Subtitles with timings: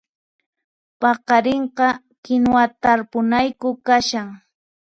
[1.01, 1.87] Paqarinqa
[2.23, 4.27] kinuwa tarpunayku kashan